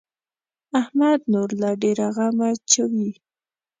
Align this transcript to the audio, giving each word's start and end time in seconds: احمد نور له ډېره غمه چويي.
احمد 0.81 1.19
نور 1.33 1.49
له 1.61 1.69
ډېره 1.81 2.07
غمه 2.15 2.49
چويي. 2.71 3.11